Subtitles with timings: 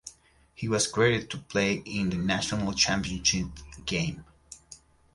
[0.55, 3.45] He was cleared to play in the National Championship
[3.85, 4.25] Game.